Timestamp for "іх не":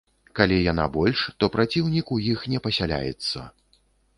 2.33-2.59